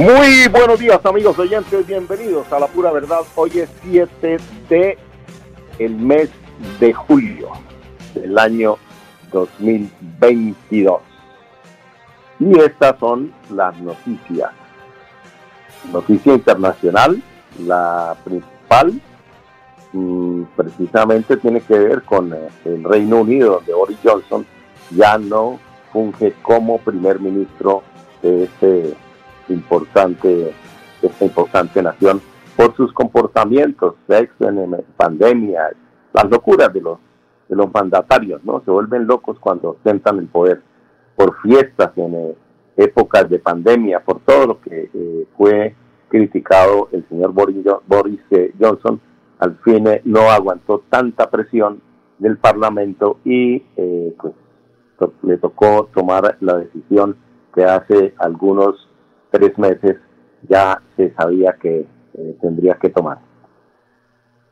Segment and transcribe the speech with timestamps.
[0.00, 3.20] Muy buenos días amigos oyentes, bienvenidos a La Pura Verdad.
[3.34, 4.38] Hoy es 7
[4.70, 4.96] de
[5.78, 6.30] el mes
[6.80, 7.50] de julio
[8.14, 8.78] del año
[9.30, 11.02] 2022.
[12.38, 14.50] Y estas son las noticias.
[15.92, 17.22] Noticia internacional,
[17.58, 18.98] la principal,
[19.92, 24.46] mm, precisamente tiene que ver con eh, el Reino Unido, donde Boris Johnson
[24.92, 25.60] ya no
[25.92, 27.82] funge como primer ministro
[28.22, 28.96] de este
[29.50, 30.52] importante,
[31.02, 32.20] esta importante nación
[32.56, 35.70] por sus comportamientos, sexo en pandemia,
[36.12, 36.98] las locuras de los,
[37.48, 38.62] de los mandatarios, ¿no?
[38.64, 40.62] Se vuelven locos cuando ostentan el poder
[41.16, 42.34] por fiestas en eh,
[42.76, 45.74] épocas de pandemia, por todo lo que eh, fue
[46.08, 49.00] criticado el señor Boris, eh, Johnson,
[49.38, 51.80] al fin no aguantó tanta presión
[52.18, 54.34] del Parlamento y pues
[55.22, 57.16] le tocó tomar la decisión
[57.54, 58.88] que hace algunos
[59.30, 59.96] tres meses
[60.48, 63.18] ya se sabía que eh, tendría que tomar.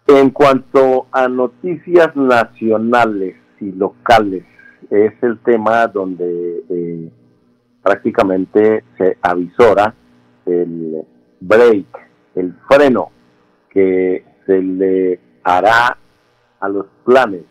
[0.07, 4.45] En cuanto a noticias nacionales y locales,
[4.91, 7.11] es el tema donde eh,
[7.83, 9.95] prácticamente se avisora
[10.47, 11.05] el
[11.41, 11.87] break,
[12.37, 13.11] el freno
[13.71, 15.97] que se le hará
[16.61, 17.43] a los planes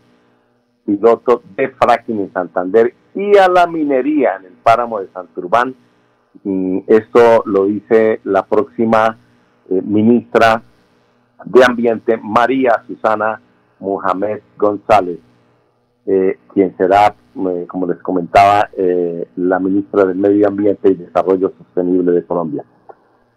[0.85, 5.75] pilotos de fracking en Santander y a la minería en el páramo de Santurbán
[6.87, 9.17] esto lo dice la próxima
[9.69, 10.61] eh, ministra
[11.45, 13.41] de Ambiente, María Susana
[13.79, 15.19] Mohamed González,
[16.05, 18.69] eh, quien será, eh, como les comentaba,
[19.35, 22.63] la ministra del Medio Ambiente y Desarrollo Sostenible de Colombia.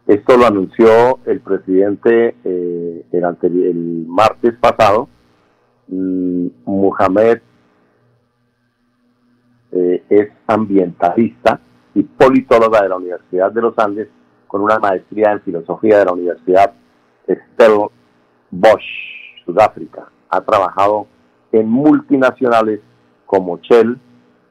[0.07, 5.09] Esto lo anunció el presidente el, el, martes pasado.
[5.89, 7.41] Mm, Mohamed
[9.73, 11.61] es ambientalista
[11.95, 14.09] y politóloga de la Universidad de los Andes
[14.47, 16.73] con una maestría en filosofía de la Universidad
[17.29, 18.83] Stellenbosch,
[19.45, 20.09] Sudáfrica.
[20.29, 21.07] Ha trabajado
[21.53, 22.81] en multinacionales
[23.27, 23.99] como Shell,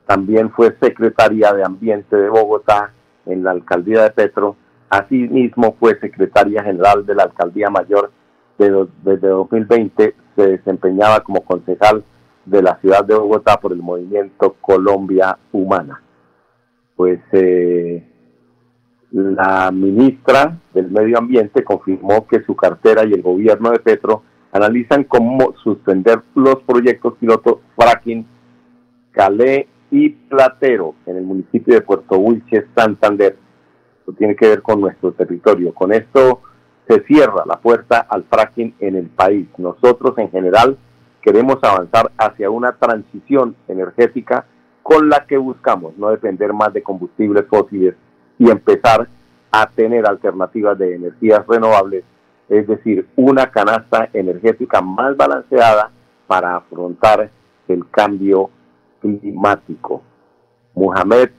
[0.06, 2.94] también fue secretaria de Ambiente de Bogotá
[3.26, 4.56] en la alcaldía de Petro,
[4.90, 8.12] asimismo fue secretaria general de la alcaldía mayor
[8.58, 12.04] desde 2020, se desempeñaba como concejal
[12.46, 16.02] de la ciudad de Bogotá por el movimiento Colombia Humana
[17.00, 18.04] pues eh,
[19.12, 25.06] la ministra del Medio Ambiente confirmó que su cartera y el gobierno de Petro analizan
[25.06, 28.28] cómo suspender los proyectos pilotos fracking
[29.12, 33.38] Calé y Platero en el municipio de Puerto Wilches, Santander.
[34.00, 35.74] Esto tiene que ver con nuestro territorio.
[35.74, 36.42] Con esto
[36.86, 39.48] se cierra la puerta al fracking en el país.
[39.58, 40.78] Nosotros en general
[41.22, 44.48] queremos avanzar hacia una transición energética
[44.84, 47.96] con la que buscamos no depender más de combustibles fósiles
[48.38, 49.08] y empezar
[49.52, 52.04] a tener alternativas de energías renovables,
[52.48, 55.92] es decir, una canasta energética más balanceada
[56.28, 57.30] para afrontar
[57.68, 58.50] el cambio
[59.02, 60.02] climático.
[60.76, 61.32] Mohamed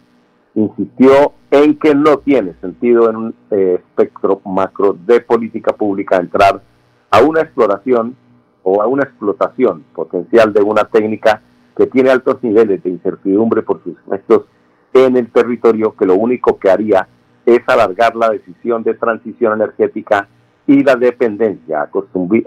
[0.55, 6.63] insistió en que no tiene sentido en un eh, espectro macro de política pública entrar
[7.11, 8.17] a una exploración
[8.63, 11.43] o a una explotación potencial de una técnica
[11.81, 14.45] que tiene altos niveles de incertidumbre por sus efectos
[14.93, 17.09] en el territorio, que lo único que haría
[17.47, 20.29] es alargar la decisión de transición energética
[20.67, 21.89] y la dependencia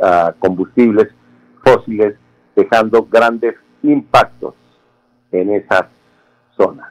[0.04, 1.08] a combustibles
[1.64, 2.14] fósiles,
[2.56, 4.54] dejando grandes impactos
[5.32, 5.86] en esas
[6.56, 6.90] zonas.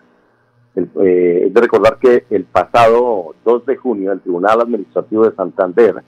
[0.74, 6.02] Eh, de recordar que el pasado 2 de junio el Tribunal Administrativo de Santander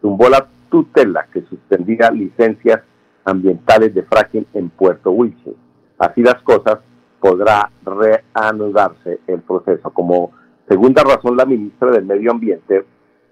[0.00, 2.80] tumbó la tutela que suspendía licencias
[3.24, 5.56] ambientales de fracking en Puerto Wilches
[6.00, 6.78] así las cosas,
[7.20, 9.90] podrá reanudarse el proceso.
[9.90, 10.32] Como
[10.66, 12.84] segunda razón, la ministra del Medio Ambiente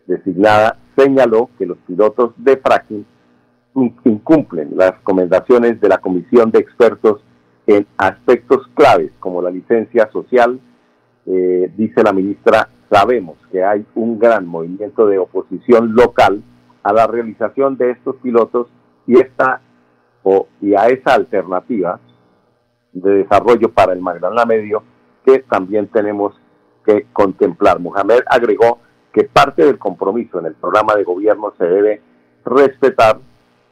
[0.07, 3.07] designada señaló que los pilotos de fracking
[4.05, 7.23] incumplen las recomendaciones de la Comisión de Expertos
[7.67, 10.61] en aspectos claves como la licencia social.
[11.27, 16.43] Eh, dice la ministra, sabemos que hay un gran movimiento de oposición local
[16.83, 18.69] a la realización de estos pilotos
[19.07, 19.61] y, esta,
[20.23, 22.01] o, y a esa alternativa
[22.93, 24.83] de desarrollo para el Magdalena Medio
[25.25, 26.35] que también tenemos
[26.85, 27.81] que contemplar.
[27.81, 28.79] Mohamed agregó
[29.13, 32.03] que parte del compromiso en el programa de gobierno se debe
[32.45, 33.19] respetar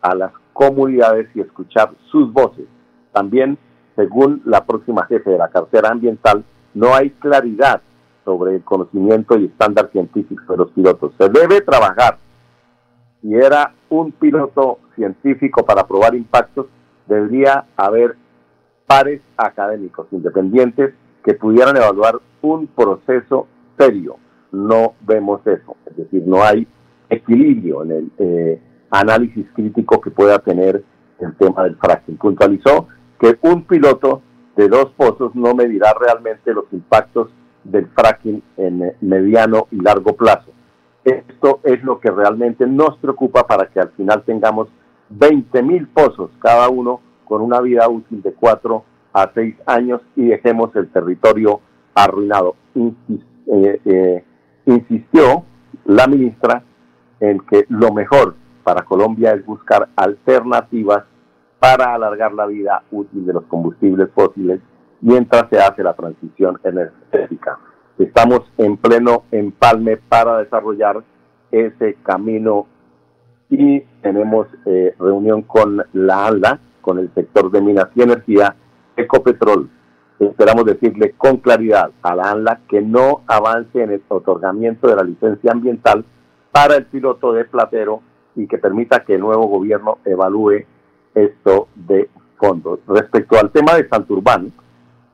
[0.02, 2.66] a las comunidades y escuchar sus voces.
[3.12, 3.58] También,
[3.94, 7.80] según la próxima jefe de la cartera ambiental, no hay claridad
[8.24, 11.12] sobre el conocimiento y estándar científico de los pilotos.
[11.18, 12.18] Se debe trabajar.
[13.22, 16.66] Si era un piloto científico para probar impactos,
[17.06, 18.16] debería haber
[18.86, 20.94] pares académicos independientes
[21.24, 23.48] que pudieran evaluar un proceso
[23.78, 24.16] serio.
[24.52, 26.66] No vemos eso, es decir, no hay
[27.10, 30.84] equilibrio en el eh, análisis crítico que pueda tener
[31.18, 32.16] el tema del fracking.
[32.16, 32.88] Puntualizó
[33.18, 34.22] que un piloto
[34.56, 37.28] de dos pozos no medirá realmente los impactos
[37.64, 40.52] del fracking en mediano y largo plazo.
[41.04, 44.68] Esto es lo que realmente nos preocupa para que al final tengamos
[45.10, 50.26] 20 mil pozos cada uno con una vida útil de 4 a 6 años y
[50.26, 51.60] dejemos el territorio
[51.94, 52.56] arruinado.
[52.74, 54.24] Eh, eh,
[54.66, 55.44] insistió
[55.84, 56.62] la ministra
[57.20, 61.04] en que lo mejor para Colombia es buscar alternativas
[61.58, 64.60] para alargar la vida útil de los combustibles fósiles
[65.00, 67.58] mientras se hace la transición energética.
[67.98, 71.02] Estamos en pleno empalme para desarrollar
[71.50, 72.66] ese camino
[73.48, 78.54] y tenemos eh, reunión con la ALA, con el sector de minas y energía,
[78.96, 79.68] Ecopetrol.
[80.20, 85.02] Esperamos decirle con claridad a la ANLA que no avance en el otorgamiento de la
[85.02, 86.04] licencia ambiental
[86.52, 88.02] para el piloto de Platero
[88.36, 90.64] y que permita que el nuevo gobierno evalúe
[91.12, 92.78] esto de fondo.
[92.86, 94.52] Respecto al tema de Santurbán,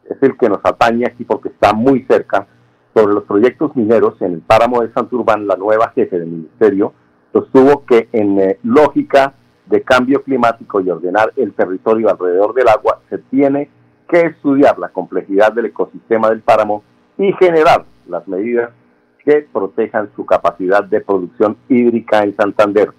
[0.05, 2.47] es el que nos atañe aquí porque está muy cerca,
[2.95, 6.93] sobre los proyectos mineros en el páramo de Santurbán, la nueva jefe del ministerio
[7.33, 9.33] sostuvo que en eh, lógica
[9.73, 13.71] de cambio climático y ordenar el territorio alrededor del agua, se tiene
[14.07, 16.83] que estudiar la complejidad del ecosistema del páramo
[17.17, 18.71] y generar las medidas
[19.25, 22.91] que protejan su capacidad de producción hídrica en Santander.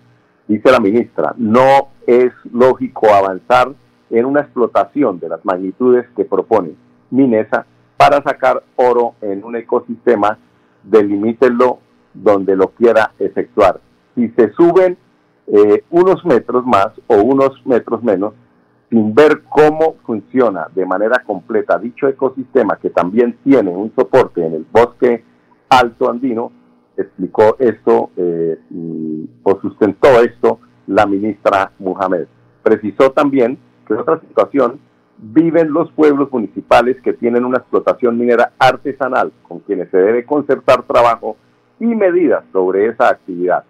[0.48, 3.74] Dice la ministra, no es lógico avanzar
[4.10, 6.72] en una explotación de las magnitudes que propone
[7.12, 7.68] Minesa
[7.98, 10.40] para sacar oro en un ecosistema,
[10.82, 11.78] delimítelo
[12.16, 13.80] donde lo quiera efectuar.
[14.16, 14.98] Si se suben
[15.48, 18.34] eh, unos metros más o unos metros menos,
[18.90, 24.54] sin ver cómo funciona de manera completa dicho ecosistema que también tiene un soporte en
[24.54, 25.24] el bosque
[25.70, 26.52] alto andino,
[26.96, 28.58] explicó esto eh,
[29.42, 32.26] o sustentó esto la ministra Muhammad.
[32.62, 33.58] Precisó también
[33.88, 34.80] que otra situación
[35.18, 40.84] viven los pueblos municipales que tienen una explotación minera artesanal con quienes se debe concertar
[40.84, 41.38] trabajo
[41.80, 43.64] y medidas sobre esa actividad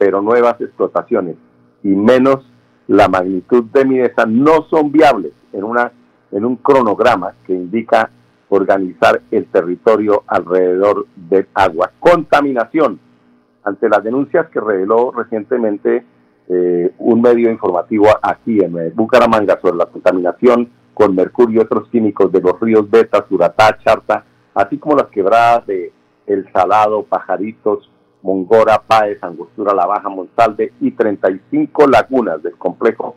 [0.00, 1.36] pero nuevas explotaciones
[1.82, 2.38] y menos
[2.86, 5.92] la magnitud de Minesa no son viables en, una,
[6.32, 8.10] en un cronograma que indica
[8.48, 11.92] organizar el territorio alrededor del agua.
[12.00, 12.98] Contaminación.
[13.62, 16.02] Ante las denuncias que reveló recientemente
[16.48, 22.32] eh, un medio informativo aquí en Bucaramanga sobre la contaminación con mercurio y otros químicos
[22.32, 24.24] de los ríos Beta, Suratá, Charta,
[24.54, 25.92] así como las quebradas de
[26.26, 27.90] El Salado, Pajaritos,
[28.22, 33.14] Mongora, Páez, Angostura, La Baja, Monsalve y 35 lagunas del complejo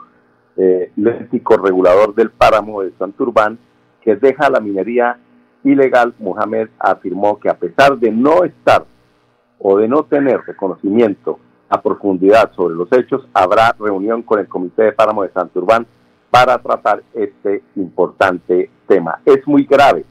[0.56, 3.58] eh, regulador del páramo de Santurbán
[4.02, 5.18] que deja la minería
[5.64, 8.86] ilegal, Mohamed afirmó que a pesar de no estar
[9.60, 11.40] o de no tener reconocimiento
[11.70, 15.88] a profundidad sobre los hechos, habrá reunión con el Comité de Páramo de Santurbán
[16.30, 19.20] para tratar este importante tema.
[19.26, 20.06] Es muy grave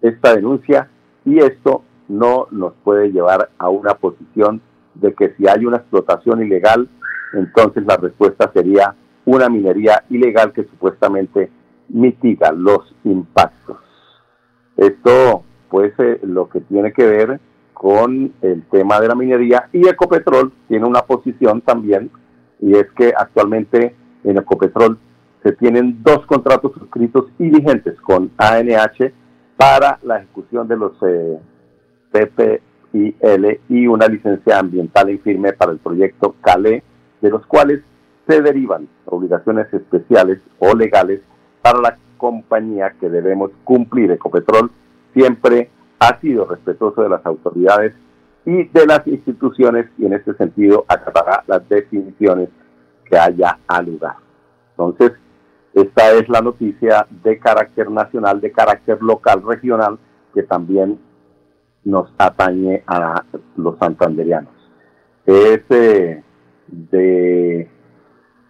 [0.00, 0.88] esta denuncia
[1.24, 4.60] y esto no nos puede llevar a una posición
[4.94, 6.88] de que si hay una explotación ilegal,
[7.34, 11.50] entonces la respuesta sería una minería ilegal que supuestamente
[11.88, 13.76] mitiga los impactos.
[14.76, 17.40] Esto pues eh, lo que tiene que ver
[17.74, 22.10] con el tema de la minería y Ecopetrol tiene una posición también
[22.60, 24.98] y es que actualmente en Ecopetrol
[25.42, 29.12] se tienen dos contratos suscritos y vigentes con ANH
[29.56, 31.38] para la ejecución de los eh,
[32.10, 36.82] PPIL y una licencia ambiental en firme para el proyecto CALE,
[37.20, 37.82] de los cuales
[38.26, 41.20] se derivan obligaciones especiales o legales
[41.62, 44.10] para la compañía que debemos cumplir.
[44.10, 44.70] Ecopetrol
[45.14, 47.94] siempre ha sido respetuoso de las autoridades
[48.44, 52.48] y de las instituciones y en este sentido acatará las definiciones
[53.04, 54.16] que haya al lugar.
[54.70, 55.12] Entonces,
[55.74, 59.98] esta es la noticia de carácter nacional, de carácter local, regional,
[60.34, 60.98] que también
[61.84, 63.24] nos atañe a
[63.56, 64.52] los santanderianos.
[65.26, 67.68] Es de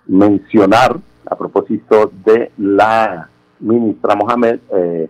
[0.06, 3.28] mencionar, a propósito de la
[3.60, 5.08] ministra Mohamed, eh,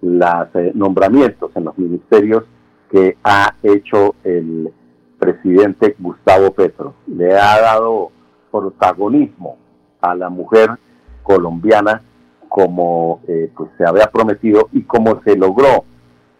[0.00, 2.44] los eh, nombramientos en los ministerios
[2.90, 4.72] que ha hecho el
[5.18, 6.94] presidente Gustavo Petro.
[7.06, 8.10] Le ha dado
[8.50, 9.56] protagonismo
[10.00, 10.70] a la mujer
[11.22, 12.02] colombiana
[12.48, 15.84] como eh, pues se había prometido y como se logró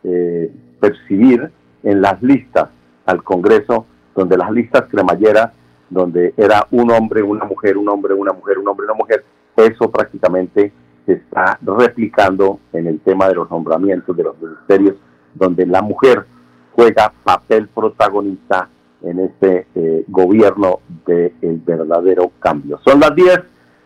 [0.04, 1.50] eh, percibir
[1.83, 2.68] en las listas
[3.04, 5.52] al Congreso, donde las listas cremalleras,
[5.88, 9.25] donde era un hombre, una mujer, un hombre, una mujer, un hombre, una mujer,
[9.56, 10.73] eso prácticamente
[11.06, 14.97] se está replicando en el tema de los nombramientos de los ministerios,
[15.35, 16.26] donde la mujer
[16.73, 18.68] juega papel protagonista
[19.02, 22.80] en este eh, gobierno del verdadero cambio.
[22.85, 23.40] Son las 10,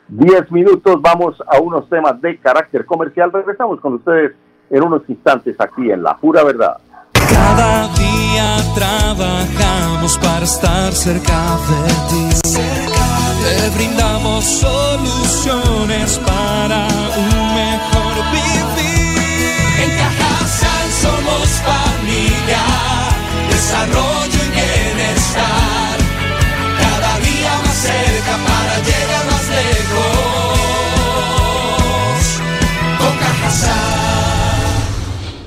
[0.09, 3.31] 10 minutos, vamos a unos temas de carácter comercial.
[3.33, 4.33] Regresamos con ustedes
[4.71, 6.77] en unos instantes aquí en La Pura Verdad.
[7.13, 12.41] Cada día trabajamos para estar cerca de ti.
[13.43, 16.87] Te brindamos soluciones para
[17.17, 19.19] un mejor vivir.
[19.83, 22.63] En Cajasal somos familia,
[23.49, 25.97] desarrollo y bienestar.
[26.81, 30.20] Cada día más cerca para llegar más lejos.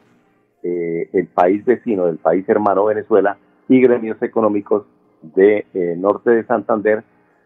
[0.62, 3.38] eh, el país vecino, del país hermano Venezuela,
[3.68, 4.84] y gremios económicos
[5.22, 7.04] de eh, norte de Santander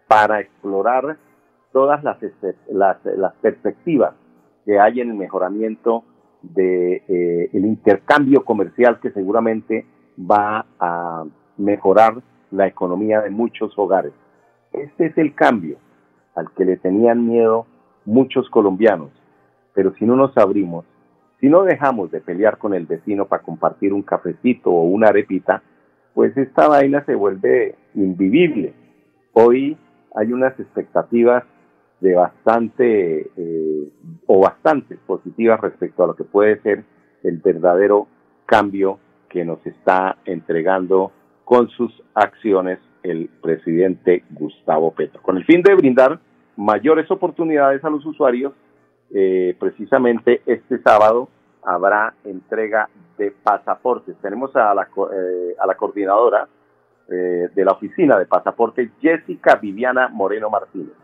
[0.09, 1.17] para explorar
[1.73, 2.19] todas las,
[3.41, 4.15] perspectivas
[4.65, 6.05] que hay en el mejoramiento
[6.43, 9.87] de eh, el intercambio comercial que seguramente
[10.19, 11.25] va a
[11.57, 14.13] mejorar la economía de muchos hogares.
[14.73, 15.79] Este es el cambio
[16.35, 17.67] al que le tenían miedo
[18.05, 19.11] muchos colombianos,
[19.75, 20.85] pero si no nos abrimos,
[21.43, 25.61] si no dejamos de pelear con el vecino para compartir un cafecito o una arepita,
[26.15, 28.73] pues esta vaina se vuelve invivible.
[29.33, 29.77] Hoy
[30.15, 31.43] hay unas expectativas
[32.01, 33.93] de bastante eh,
[34.27, 36.85] o bastante positivas respecto a lo que puede ser
[37.25, 38.07] el verdadero
[38.47, 41.11] cambio que nos está entregando
[41.45, 46.21] con sus acciones el presidente Gustavo Petro, con el fin de brindar
[46.57, 48.53] mayores oportunidades a los usuarios
[49.15, 51.29] eh, precisamente este sábado
[51.63, 52.89] habrá entrega
[53.19, 54.17] de pasaportes.
[54.23, 56.49] Tenemos a la, eh, a la coordinadora
[57.09, 60.95] eh, de la oficina de pasaportes, Jessica Viviana Moreno Martínez.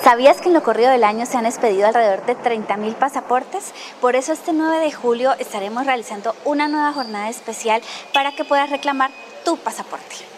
[0.00, 3.72] ¿Sabías que en lo corrido del año se han expedido alrededor de 30.000 pasaportes?
[4.00, 7.80] Por eso este 9 de julio estaremos realizando una nueva jornada especial
[8.12, 9.10] para que puedas reclamar
[9.44, 10.35] tu pasaporte.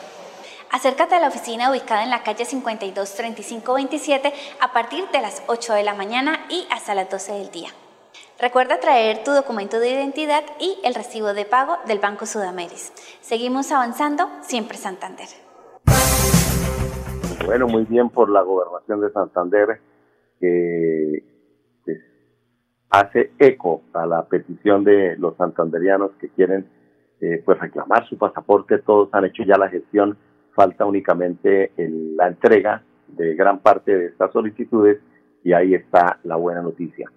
[0.71, 5.43] Acércate a la oficina ubicada en la calle 52 35 27 a partir de las
[5.47, 7.71] 8 de la mañana y hasta las 12 del día.
[8.39, 12.93] Recuerda traer tu documento de identidad y el recibo de pago del Banco Sudameris.
[13.23, 15.27] Seguimos avanzando, siempre Santander.
[17.47, 19.81] Bueno, muy bien por la gobernación de Santander
[20.39, 21.25] que
[21.83, 21.99] pues,
[22.91, 26.69] hace eco a la petición de los santanderianos que quieren
[27.23, 28.79] eh, pues reclamar su pasaporte.
[28.79, 30.19] Todos han hecho ya la gestión
[30.59, 34.99] falta únicamente la entrega de gran parte de estas solicitudes
[35.45, 37.09] y ahí está la buena noticia.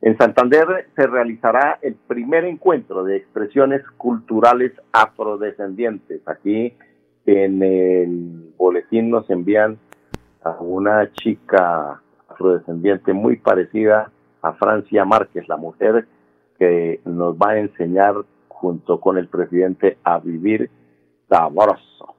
[0.00, 6.26] En Santander se realizará el primer encuentro de expresiones culturales afrodescendientes.
[6.26, 6.72] Aquí
[7.26, 9.76] en el boletín nos envían
[10.42, 16.06] a una chica afrodescendiente muy parecida a Francia Márquez, la mujer
[16.58, 18.14] que nos va a enseñar
[18.48, 20.70] junto con el presidente a vivir
[21.28, 22.17] sabroso.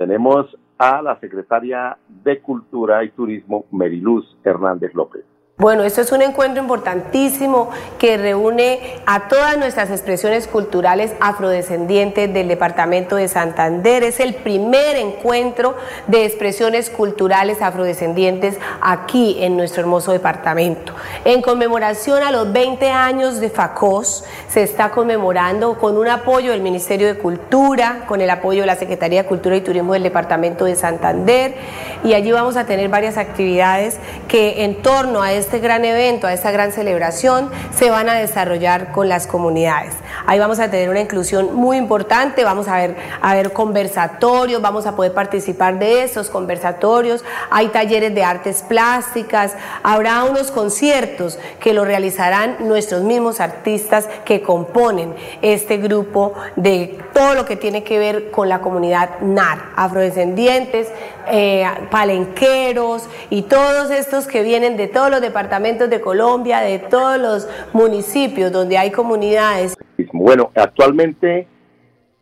[0.00, 5.29] Tenemos a la secretaria de Cultura y Turismo, Meriluz Hernández López.
[5.60, 12.48] Bueno, esto es un encuentro importantísimo que reúne a todas nuestras expresiones culturales afrodescendientes del
[12.48, 14.02] departamento de Santander.
[14.02, 15.76] Es el primer encuentro
[16.06, 20.94] de expresiones culturales afrodescendientes aquí en nuestro hermoso departamento.
[21.26, 26.62] En conmemoración a los 20 años de FACOS, se está conmemorando con un apoyo del
[26.62, 30.64] Ministerio de Cultura, con el apoyo de la Secretaría de Cultura y Turismo del departamento
[30.64, 31.54] de Santander.
[32.02, 36.28] Y allí vamos a tener varias actividades que en torno a este este gran evento,
[36.28, 39.94] a esta gran celebración, se van a desarrollar con las comunidades.
[40.26, 44.86] Ahí vamos a tener una inclusión muy importante, vamos a ver, a ver conversatorios, vamos
[44.86, 51.74] a poder participar de esos conversatorios, hay talleres de artes plásticas, habrá unos conciertos que
[51.74, 57.98] lo realizarán nuestros mismos artistas que componen este grupo de todo lo que tiene que
[57.98, 60.88] ver con la comunidad NAR, afrodescendientes,
[61.28, 67.18] eh, palenqueros y todos estos que vienen de todos los departamentos de Colombia, de todos
[67.18, 69.76] los municipios donde hay comunidades.
[70.12, 71.46] Bueno, actualmente,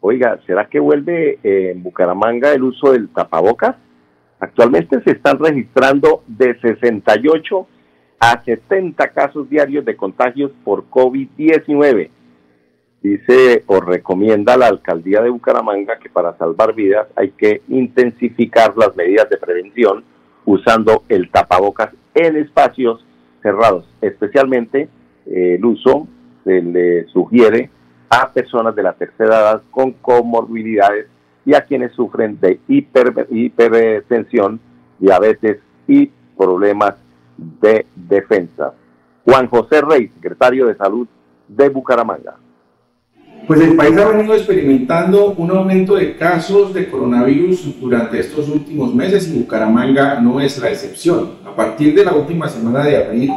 [0.01, 3.77] oiga, ¿será que vuelve eh, en Bucaramanga el uso del tapabocas?
[4.41, 7.67] Actualmente se están registrando de 68
[8.21, 12.11] a 70 casos diarios de contagios por COVID-19
[13.03, 18.95] dice o recomienda la alcaldía de Bucaramanga que para salvar vidas hay que intensificar las
[18.97, 20.05] medidas de prevención
[20.45, 23.05] usando el tapabocas en espacios
[23.43, 23.87] cerrados.
[24.01, 24.89] Especialmente
[25.27, 26.09] eh, el uso
[26.45, 27.71] se le sugiere
[28.09, 31.07] a personas de la tercera edad con comorbilidades
[31.45, 34.61] y a quienes sufren de hipertensión,
[34.99, 36.95] diabetes y problemas
[37.37, 38.75] de defensa.
[39.25, 41.07] Juan José Rey, secretario de Salud
[41.49, 42.37] de Bucaramanga.
[43.47, 48.95] Pues el país ha venido experimentando un aumento de casos de coronavirus durante estos últimos
[48.95, 51.37] meses y Bucaramanga no es la excepción.
[51.47, 53.31] A partir de la última semana de abril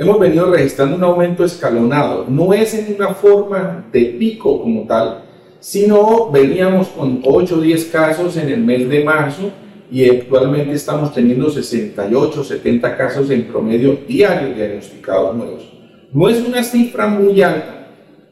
[0.00, 2.24] hemos venido registrando un aumento escalonado.
[2.26, 5.24] No es en una forma de pico como tal,
[5.60, 9.50] sino veníamos con 8 o 10 casos en el mes de marzo
[9.92, 15.70] y actualmente estamos teniendo 68, 70 casos en promedio diarios diagnosticados nuevos.
[16.14, 17.88] No es una cifra muy alta,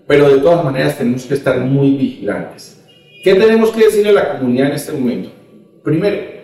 [0.06, 2.82] pero de todas maneras tenemos que estar muy vigilantes.
[3.22, 5.28] ¿Qué tenemos que decirle a la comunidad en este momento?
[5.84, 6.37] Primero,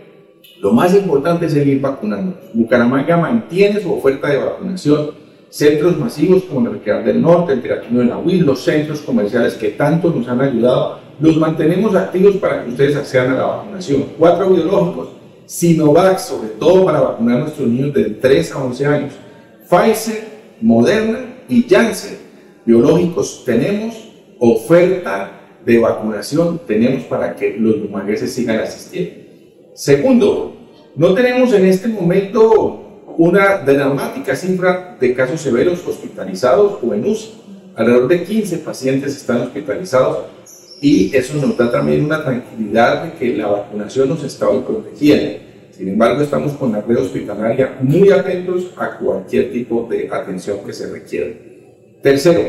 [0.64, 2.38] lo más importante es seguir vacunando.
[2.54, 5.10] Bucaramanga mantiene su oferta de vacunación.
[5.50, 9.72] Centros masivos como el Requeral del Norte, el Teratino de Nahuil, los centros comerciales que
[9.72, 14.06] tanto nos han ayudado, los mantenemos activos para que ustedes accedan a la vacunación.
[14.18, 15.08] Cuatro biológicos,
[15.44, 19.12] Sinovac, sobre todo para vacunar a nuestros niños de 3 a 11 años,
[19.68, 20.24] Pfizer,
[20.62, 22.16] Moderna y Janssen
[22.64, 23.94] biológicos tenemos,
[24.38, 29.24] oferta de vacunación tenemos para que los bumangueses sigan asistiendo.
[29.74, 30.53] Segundo,
[30.96, 37.34] no tenemos en este momento una dramática cifra de casos severos hospitalizados o en UCI.
[37.76, 40.26] Alrededor de 15 pacientes están hospitalizados
[40.80, 45.40] y eso nos da también una tranquilidad de que la vacunación nos está protegiendo.
[45.72, 50.72] Sin embargo, estamos con la red hospitalaria muy atentos a cualquier tipo de atención que
[50.72, 51.34] se requiera.
[52.00, 52.40] Tercero,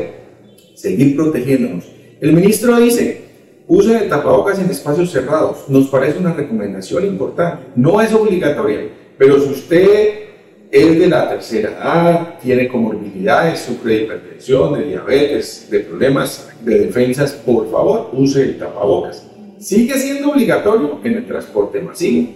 [0.76, 1.84] seguir protegiéndonos.
[2.20, 3.25] El ministro dice,
[3.68, 5.68] use el tapabocas en espacios cerrados.
[5.68, 7.66] Nos parece una recomendación importante.
[7.74, 10.26] No es obligatoria, pero si usted
[10.70, 16.80] es de la tercera edad, tiene comorbilidades, sufre de hipertensión, de diabetes, de problemas de
[16.80, 19.26] defensas, por favor, use el tapabocas.
[19.58, 22.28] Sigue siendo obligatorio en el transporte masivo,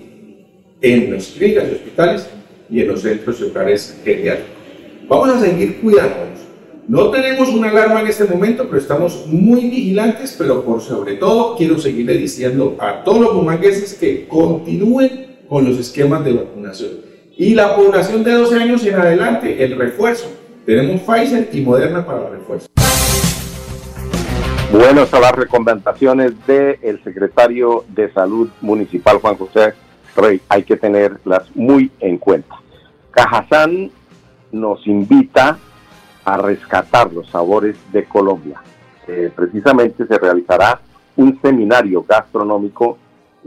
[0.80, 2.26] en los clínicas y hospitales
[2.70, 4.54] y en los centros y hogares geriátricos.
[5.08, 6.38] Vamos a seguir cuidándonos
[6.90, 11.54] no tenemos una alarma en este momento, pero estamos muy vigilantes, pero por sobre todo
[11.56, 16.90] quiero seguirle diciendo a todos los bumangueses que continúen con los esquemas de vacunación.
[17.36, 20.32] Y la población de 12 años en adelante, el refuerzo.
[20.66, 22.66] Tenemos Pfizer y Moderna para el refuerzo.
[24.72, 29.74] Bueno, estas las recomendaciones del secretario de Salud Municipal, Juan José
[30.16, 30.40] Rey.
[30.48, 32.56] Hay que tenerlas muy en cuenta.
[33.12, 33.92] Cajazán
[34.50, 35.56] nos invita
[36.30, 38.62] a rescatar los sabores de Colombia.
[39.06, 40.80] Eh, precisamente se realizará
[41.16, 42.98] un seminario gastronómico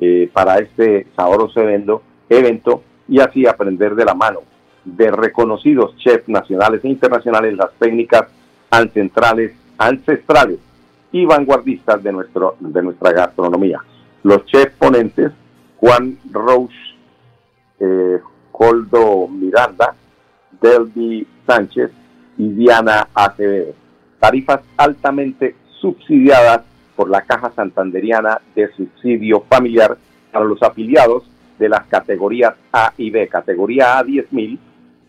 [0.02, 4.40] eh, para este sabroso evento, evento y así aprender de la mano
[4.84, 8.28] de reconocidos chefs nacionales e internacionales las técnicas
[8.70, 10.60] ancestrales, ancestrales
[11.14, 13.80] y vanguardistas de, nuestro, de nuestra gastronomía.
[14.24, 15.32] Los chefs ponentes,
[15.78, 16.76] Juan Roche,
[17.80, 18.20] eh,
[18.52, 19.96] Coldo Miranda,
[20.60, 21.92] Delby Sánchez
[22.38, 23.74] y Diana Acevedo.
[24.20, 26.62] Tarifas altamente subsidiadas
[26.96, 29.98] por la Caja Santanderiana de Subsidio Familiar
[30.32, 31.24] para los afiliados
[31.60, 33.28] de las categorías A y B.
[33.28, 34.58] Categoría A 10.000,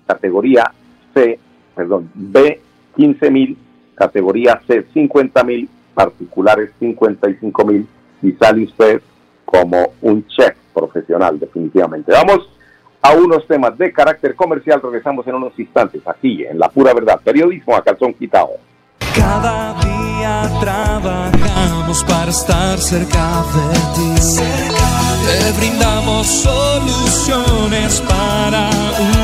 [0.07, 0.73] categoría
[1.13, 1.39] C,
[1.75, 2.61] perdón, B
[2.97, 3.57] 15.000,
[3.95, 7.87] categoría C 50.000, particulares 55.000
[8.23, 9.03] y sale usted
[9.45, 12.13] como un chef profesional definitivamente.
[12.13, 12.49] Vamos
[13.05, 17.21] a unos temas de carácter comercial, regresamos en unos instantes aquí en La Pura Verdad,
[17.23, 18.53] periodismo a calzón quitado.
[19.15, 24.41] Cada día trabajamos para estar cerca de ti.
[25.27, 29.24] Te brindamos soluciones para un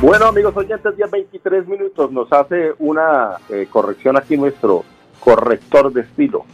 [0.00, 4.84] Bueno, amigos oyentes, ya 23 minutos nos hace una eh, corrección aquí nuestro
[5.18, 6.44] corrector de estilo,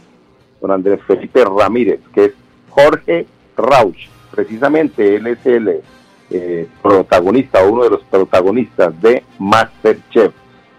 [0.59, 2.31] don Andrés Felipe Ramírez, que es
[2.71, 4.09] Jorge Rauch.
[4.31, 5.83] Precisamente él es el
[6.31, 10.33] eh, protagonista, uno de los protagonistas de Masterchef.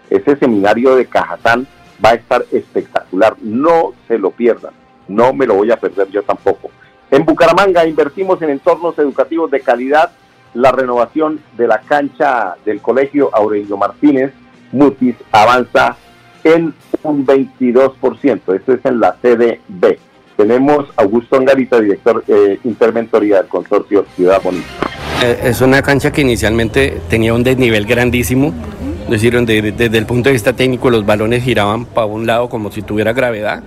[0.09, 1.65] Ese seminario de Cajatán
[2.03, 4.73] va a estar espectacular, no se lo pierdan,
[5.07, 6.69] no me lo voy a perder yo tampoco.
[7.11, 10.11] En Bucaramanga invertimos en entornos educativos de calidad
[10.57, 14.33] la renovación de la cancha del colegio Aurelio Martínez
[14.71, 15.95] Mutis avanza
[16.43, 18.55] en un 22%.
[18.55, 19.99] Esto es en la sede B.
[20.35, 24.65] Tenemos a Augusto Angarita, director eh, interventoría del consorcio Ciudad Bonita.
[25.23, 28.51] Eh, Es una cancha que inicialmente tenía un desnivel grandísimo,
[29.05, 32.49] es decir, donde desde el punto de vista técnico los balones giraban para un lado
[32.49, 33.61] como si tuviera gravedad.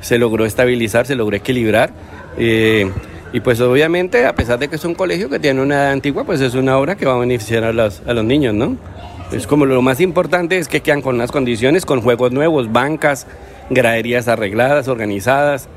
[0.00, 1.90] Se logró estabilizar, se logró equilibrar.
[2.36, 2.90] eh,
[3.32, 6.24] y pues obviamente, a pesar de que es un colegio que tiene una edad antigua,
[6.24, 8.76] pues es una obra que va a beneficiar a los, a los niños, ¿no?
[9.32, 13.26] Es como lo más importante es que quedan con unas condiciones, con juegos nuevos, bancas,
[13.70, 15.68] graderías arregladas, organizadas.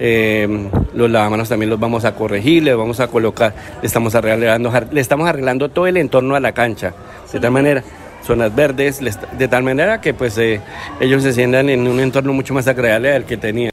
[0.00, 0.48] Eh,
[0.94, 5.00] los lavamanos también los vamos a corregir, le vamos a colocar, le estamos arreglando, le
[5.00, 6.94] estamos arreglando todo el entorno a la cancha.
[7.30, 7.84] De tal manera,
[8.24, 9.00] zonas verdes,
[9.38, 10.60] de tal manera que pues eh,
[10.98, 13.71] ellos se sientan en un entorno mucho más agradable al que tenían.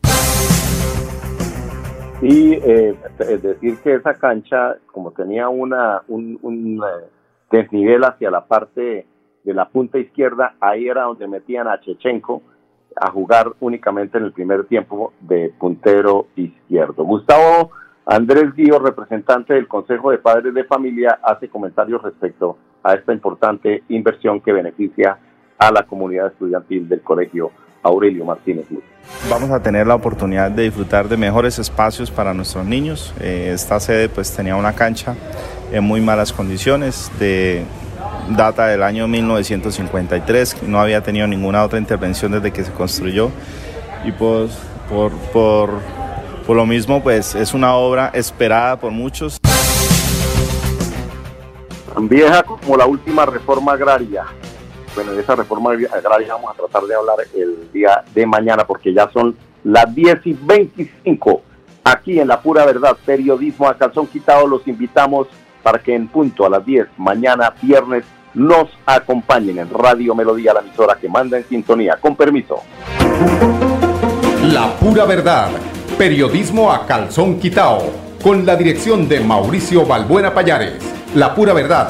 [2.21, 7.05] Y eh, es decir que esa cancha, como tenía una, un, un, eh,
[7.49, 9.07] desnivel hacia la parte
[9.43, 12.41] de la punta izquierda, ahí era donde metían a Chechenko
[12.99, 17.05] a jugar únicamente en el primer tiempo de puntero izquierdo.
[17.05, 17.71] Gustavo
[18.05, 23.83] Andrés Guío, representante del Consejo de Padres de Familia, hace comentarios respecto a esta importante
[23.89, 25.17] inversión que beneficia
[25.57, 27.51] a la comunidad estudiantil del Colegio
[27.83, 28.83] Aurelio Martínez Luz.
[29.29, 33.13] Vamos a tener la oportunidad de disfrutar de mejores espacios para nuestros niños.
[33.19, 35.15] Eh, esta sede pues tenía una cancha
[35.71, 37.63] en muy malas condiciones, de
[38.29, 43.31] data del año 1953, no había tenido ninguna otra intervención desde que se construyó
[44.03, 44.57] y pues
[44.89, 45.69] por, por,
[46.45, 49.39] por lo mismo pues es una obra esperada por muchos.
[51.93, 54.25] Tan vieja como la última reforma agraria.
[54.95, 58.93] Bueno, de esa reforma agraria vamos a tratar de hablar el día de mañana porque
[58.93, 61.41] ya son las 10 y 25
[61.83, 64.47] aquí en La Pura Verdad, periodismo a calzón quitado.
[64.47, 65.27] Los invitamos
[65.63, 70.61] para que en punto a las 10 mañana viernes nos acompañen en Radio Melodía, la
[70.61, 71.97] emisora que manda en sintonía.
[71.99, 72.61] Con permiso.
[74.43, 75.49] La Pura Verdad,
[75.97, 77.79] periodismo a calzón quitado,
[78.23, 80.77] con la dirección de Mauricio Balbuena Payares.
[81.15, 81.89] La Pura Verdad,